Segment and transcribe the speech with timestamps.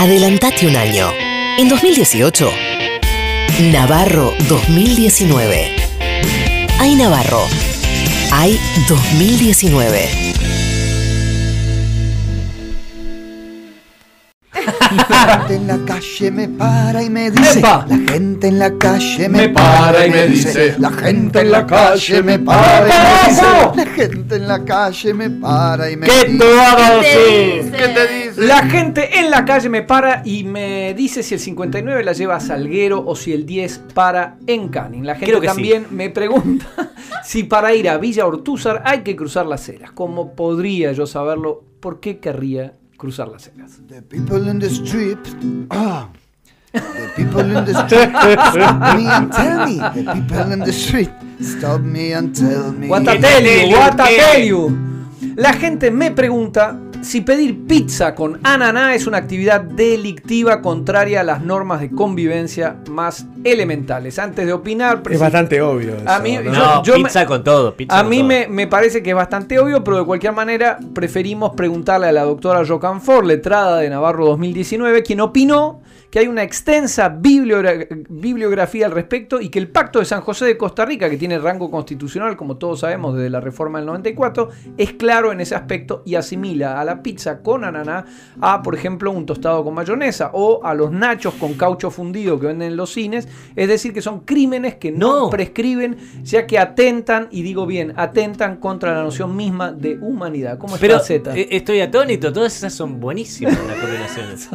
[0.00, 1.10] Adelantate un año.
[1.58, 2.52] En 2018,
[3.72, 5.74] Navarro 2019.
[6.78, 7.42] Hay Navarro.
[8.30, 10.27] Hay 2019.
[14.90, 17.58] La gente en la calle me para y me dice.
[17.58, 17.86] ¡Epa!
[17.88, 20.74] La gente en la calle me, Me para y me dice.
[20.78, 23.76] La gente en la calle me para y me dice.
[23.76, 26.38] La gente en la calle me para y me ¿Qué dice.
[26.38, 28.46] ¿Qué te ¿Qué te dice?
[28.46, 32.36] La gente en la calle me para y me dice si el 59 la lleva
[32.36, 35.04] a Salguero o si el 10 para en Canning.
[35.04, 36.66] La gente también me pregunta
[37.24, 39.90] si para ir a Villa Ortúzar hay que cruzar las ceras.
[39.92, 41.64] ¿Cómo podría yo saberlo?
[41.80, 43.80] ¿Por qué querría cruzar las ceras?
[43.86, 45.18] The people in the street.
[45.70, 46.10] Ah.
[46.72, 48.10] The people in the street.
[48.10, 49.78] Stop me and tell me.
[49.78, 51.10] The people in the street.
[51.40, 52.88] Stop me and tell me.
[52.88, 54.70] What I tell you, what I tell you.
[55.36, 61.22] La gente me pregunta si pedir pizza con ananá es una actividad delictiva contraria a
[61.24, 64.18] las normas de convivencia más elementales.
[64.18, 65.94] Antes de opinar, Es bastante obvio.
[66.04, 66.42] A eso, mí- ¿no?
[66.42, 67.74] yo- No, yo pizza me- con todo.
[67.74, 68.28] Pizza A con mí todo.
[68.28, 72.24] me, me parece que es bastante obvio, pero de cualquier manera preferimos preguntarle a la
[72.24, 75.80] doctora Rocanfort, letrada de Navarro 2019, quien opinó
[76.10, 80.46] que hay una extensa bibliogra- bibliografía al respecto y que el Pacto de San José
[80.46, 84.48] de Costa Rica, que tiene rango constitucional, como todos sabemos, desde la reforma del 94,
[84.78, 88.04] es claro en ese aspecto y asimila a la pizza con ananá
[88.40, 92.46] a, por ejemplo, un tostado con mayonesa o a los nachos con caucho fundido que
[92.46, 93.28] venden en los cines.
[93.56, 95.30] Es decir, que son crímenes que no, No.
[95.30, 100.58] prescriben, ya que atentan, y digo bien, atentan contra la noción misma de humanidad.
[100.58, 101.36] ¿Cómo está Pero Z?
[101.36, 104.48] eh, estoy atónito, todas esas son buenísimas las combinaciones.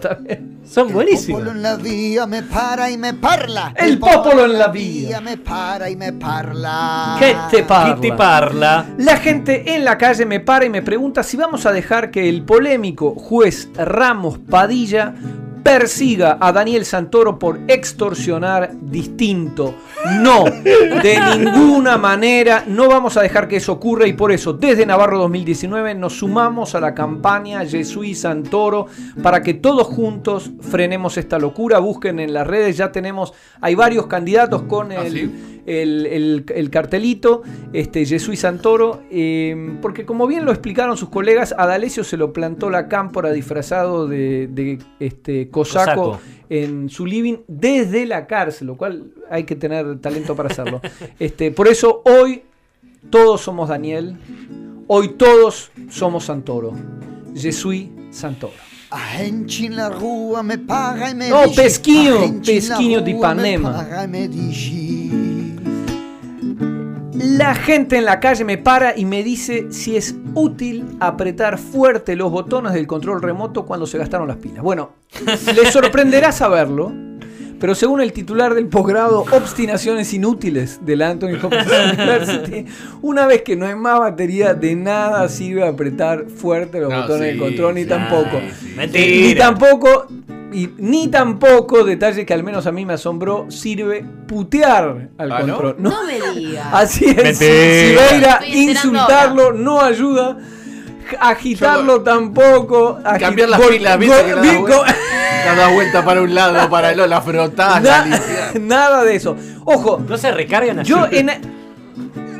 [0.00, 0.59] También.
[0.64, 1.40] Son El buenísimas.
[1.40, 3.72] popolo en la vía me para y me parla.
[3.76, 5.20] El popolo en la vía.
[5.20, 7.16] me para y me parla.
[7.18, 7.94] ¿Qué te parla?
[7.96, 8.86] ¿Qué te parla?
[8.98, 12.28] La gente en la calle me para y me pregunta si vamos a dejar que
[12.28, 15.14] el polémico juez Ramos Padilla
[15.62, 19.74] persiga a Daniel Santoro por extorsionar distinto.
[20.20, 24.86] No, de ninguna manera no vamos a dejar que eso ocurra y por eso desde
[24.86, 28.86] Navarro 2019 nos sumamos a la campaña Jesús Santoro
[29.22, 31.78] para que todos juntos frenemos esta locura.
[31.78, 37.42] Busquen en las redes, ya tenemos, hay varios candidatos con el, el, el- el cartelito,
[37.72, 42.32] este, Jesús Santoro, eh, porque como bien lo explicaron sus colegas, a D'Alessio se lo
[42.32, 46.20] plantó la cámpora disfrazado de, de, este, cosaco, Cosaco.
[46.48, 50.80] en su living desde la cárcel, lo cual hay que tener talento para hacerlo.
[51.18, 52.42] Este, por eso hoy
[53.10, 54.16] todos somos Daniel,
[54.86, 56.72] hoy todos somos Santoro.
[57.34, 58.52] Jesús Santoro.
[58.92, 61.62] A gente in la rua me paga e me No, dice.
[61.62, 63.86] Peschino di rua Ipanema.
[67.40, 72.14] La gente en la calle me para y me dice si es útil apretar fuerte
[72.14, 74.62] los botones del control remoto cuando se gastaron las pilas.
[74.62, 74.90] Bueno,
[75.56, 76.92] les sorprenderá saberlo,
[77.58, 82.66] pero según el titular del posgrado Obstinaciones Inútiles de la Anthony Hopkins University,
[83.00, 87.22] una vez que no hay más batería, de nada sirve apretar fuerte los No, botones
[87.22, 88.38] del sí, control, ni sí, tampoco.
[88.60, 88.74] sí.
[88.76, 89.06] Mentira.
[89.06, 90.06] Ni tampoco,
[90.52, 95.40] y, ni tampoco, detalle que al menos a mí me asombró, sirve putear al Ah,
[95.40, 95.46] ¿no?
[95.56, 95.76] control.
[95.78, 96.66] No me digas.
[96.72, 97.88] Así es, si, Mentira.
[97.88, 100.36] si va a ir a Estoy esperando insultarlo, no ayuda.
[101.18, 102.98] Agitarlo tampoco.
[103.04, 103.98] agi- Cambiar las pilas,
[105.68, 108.20] vuelta, para un lado, para el otro, la frotás, la Na-
[108.60, 109.36] nada de eso.
[109.64, 110.90] Ojo, No se recargan así.
[110.90, 111.49] yo en.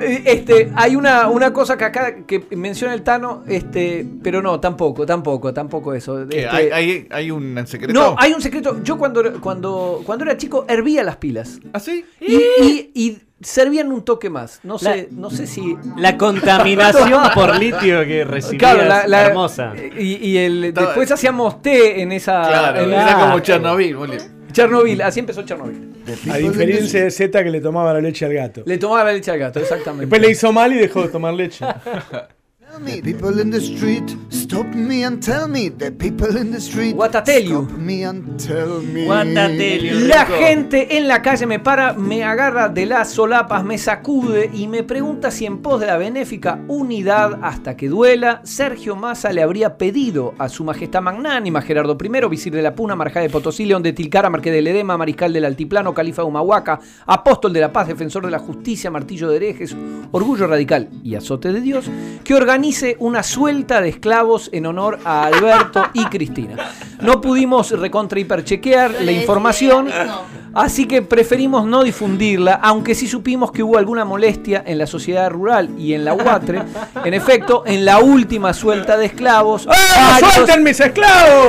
[0.01, 4.59] Eh, Este, hay una, una cosa que acá que menciona el Tano, este, pero no,
[4.61, 6.23] tampoco, tampoco, tampoco eso.
[6.23, 7.93] Este, ¿Hay, hay, hay un secreto?
[7.93, 8.83] no, hay un secreto.
[8.83, 11.59] Yo cuando, cuando, cuando era chico hervía las pilas.
[11.73, 12.05] ¿Ah, sí?
[12.21, 14.61] Y, y- y servían un toque más.
[14.65, 15.77] No sé, no sé si.
[15.97, 18.59] La contaminación por litio que recibías.
[18.75, 19.73] Claro, la, la- hermosa.
[19.99, 22.43] Y, y el, después hacíamos té en esa.
[22.49, 24.40] Claro, en era como Chernobyl, boludo.
[24.53, 25.93] Chernobyl, así empezó Chernobyl.
[26.31, 28.63] A diferencia de Z que le tomaba la leche al gato.
[28.67, 30.07] Le tomaba la leche al gato, exactamente.
[30.07, 31.65] Después le hizo mal y dejó de tomar leche.
[32.81, 35.69] Me, people in the street, stop me and tell me.
[35.69, 37.67] The people in the street, What I tell you.
[37.67, 39.07] stop me and tell me.
[39.07, 40.09] What I tell you.
[40.09, 44.67] La gente en la calle me para, me agarra de las solapas, me sacude y
[44.67, 49.43] me pregunta si en pos de la benéfica unidad hasta que duela, Sergio Massa le
[49.43, 53.67] habría pedido a su majestad magnánima Gerardo I, visir de la Puna, Marjá de Potosí,
[53.67, 57.73] León de Tilcara, Marqués del Edema, Mariscal del Altiplano, Califa de Humahuaca, Apóstol de la
[57.73, 59.77] Paz, Defensor de la Justicia, Martillo de Herejes,
[60.13, 61.91] Orgullo Radical y Azote de Dios,
[62.25, 62.35] que
[62.71, 66.57] organice una suelta de esclavos en honor a Alberto y Cristina.
[67.01, 69.87] No pudimos recontra hiperchequear la información.
[69.87, 70.41] no.
[70.53, 75.31] Así que preferimos no difundirla, aunque sí supimos que hubo alguna molestia en la sociedad
[75.31, 76.63] rural y en la UATRE.
[77.05, 81.47] En efecto, en la última suelta de esclavos, ¡Ah, varios- ¡Suelten mis esclavos!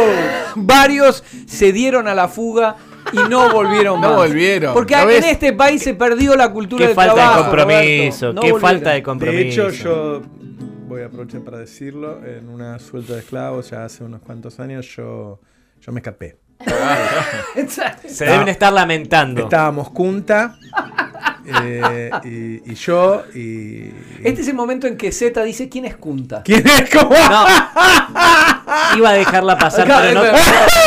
[0.56, 2.75] varios se dieron a la fuga
[3.12, 4.18] y no volvieron No más.
[4.18, 4.73] volvieron.
[4.75, 7.38] Porque ¿Lo en este país se perdió la cultura Qué del falta trabajo.
[7.39, 8.33] de compromiso, Roberto.
[8.33, 8.62] No qué volvieron.
[8.62, 9.63] falta de compromiso.
[9.63, 10.21] De hecho, yo
[10.92, 12.22] voy a aprovechar para decirlo.
[12.26, 15.40] En una suelta de esclavos, ya hace unos cuantos años, yo,
[15.80, 16.38] yo me escapé.
[18.08, 19.44] Se deben estar lamentando.
[19.44, 20.58] Estábamos Junta
[21.64, 23.92] eh, y, y yo y.
[24.24, 26.44] Este es el momento en que Z dice quién es Kunta.
[26.44, 26.90] ¿Quién es?
[26.90, 27.10] ¿Cómo?
[27.10, 27.46] No.
[28.98, 30.38] Iba a dejarla pasar, Claro, pero no, claro.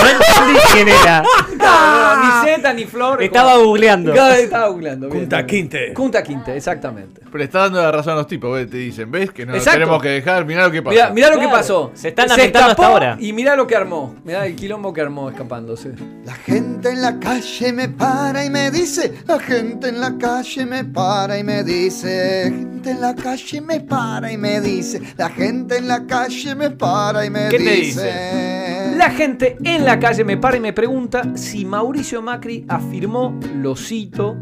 [0.03, 1.23] no entendí quién era.
[1.23, 2.24] No,
[2.72, 3.22] ni Z ni Flor.
[3.22, 4.12] Estaba googleando.
[4.12, 5.08] Claro, estaba googleando.
[5.08, 5.20] bien.
[5.20, 5.93] Kunta Kinte.
[5.93, 7.20] Kunta Kinte, exactamente.
[7.31, 8.70] Pero está dando la razón a los tipos, ¿ves?
[8.70, 9.31] te dicen, ¿ves?
[9.31, 10.94] Que no tenemos que dejar, mirá lo que pasa.
[10.94, 11.90] Mirá, mirá lo que pasó.
[11.94, 13.16] se están lamentando hasta ahora.
[13.19, 14.14] Y mirá lo que armó.
[14.25, 15.93] Mirá el quilombo que armó escapándose.
[16.25, 20.67] La gente en la calle me para y me dice, la gente en la calle
[20.67, 22.44] me para y me dice,
[22.84, 26.70] gente en la calle me para y me dice, la gente en la calle me
[26.70, 28.63] para y me ¿Qué te dice.
[29.05, 33.77] La gente en la calle me para y me pregunta si Mauricio Macri afirmó, lo
[33.77, 34.35] cito,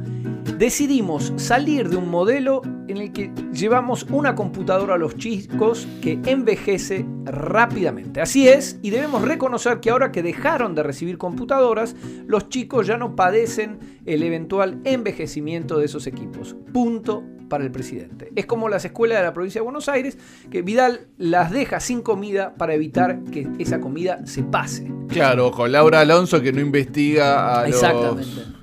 [0.57, 6.21] decidimos salir de un modelo en el que llevamos una computadora a los chicos que
[6.27, 8.21] envejece rápidamente.
[8.21, 11.97] Así es, y debemos reconocer que ahora que dejaron de recibir computadoras,
[12.29, 16.55] los chicos ya no padecen el eventual envejecimiento de esos equipos.
[16.73, 18.33] Punto para el presidente.
[18.35, 20.17] Es como las escuelas de la provincia de Buenos Aires,
[20.51, 24.91] que Vidal las deja sin comida para evitar que esa comida se pase.
[25.09, 27.83] Claro, con Laura Alonso que no investiga a los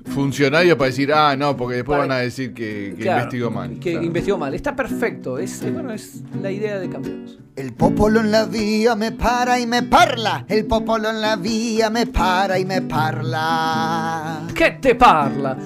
[0.06, 3.50] funcionarios para decir, ah, no, porque después Para- van a decir que, que Claro, investigó
[3.52, 3.78] mal.
[3.78, 4.06] Que Claro.
[4.06, 4.54] investigó mal.
[4.54, 5.38] Está perfecto.
[5.38, 7.38] Es, bueno, es la idea de Campeones.
[7.60, 11.90] El popolo en la vía me para y me parla, el popolo en la vía
[11.90, 14.46] me para y me parla.
[14.54, 15.58] ¿Qué te parla?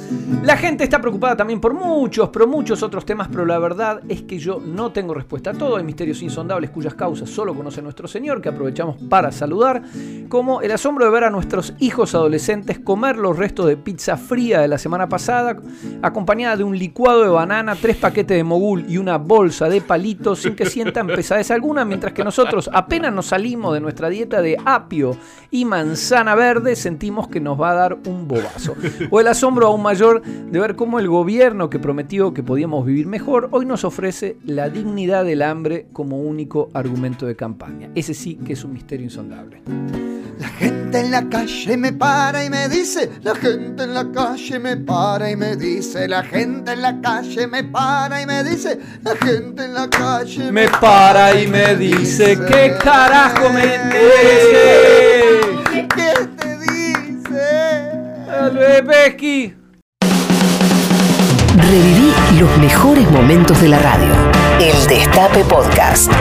[0.42, 4.22] La gente está preocupada también por muchos, pero muchos otros temas, pero la verdad es
[4.22, 5.76] que yo no tengo respuesta a todo.
[5.76, 9.82] Hay misterios insondables cuyas causas solo conoce nuestro Señor, que aprovechamos para saludar,
[10.28, 14.60] como el asombro de ver a nuestros hijos adolescentes comer los restos de pizza fría
[14.60, 15.56] de la semana pasada,
[16.02, 20.40] acompañada de un licuado de banana, tres paquetes de mogul y una bolsa de palitos
[20.40, 24.56] sin que sientan pesadez alguna, mientras que nosotros apenas nos salimos de nuestra dieta de
[24.64, 25.16] apio
[25.50, 28.74] y manzana verde, sentimos que nos va a dar un bobazo.
[29.10, 33.06] O el asombro aún mayor de ver cómo el gobierno que prometió que podíamos vivir
[33.06, 37.90] mejor, hoy nos ofrece la dignidad del hambre como único argumento de campaña.
[37.94, 39.62] Ese sí que es un misterio insondable.
[40.44, 44.58] La gente en la calle me para y me dice, la gente en la calle
[44.58, 48.78] me para y me dice, la gente en la calle me para y me dice,
[49.02, 55.40] la gente en la calle Me para y me dice, ¿qué carajo me dice?
[55.72, 57.46] ¿Qué te dice?
[58.86, 59.54] Pesky.
[61.56, 64.12] Reviví los mejores momentos de la radio.
[64.60, 66.12] El Destape Podcast.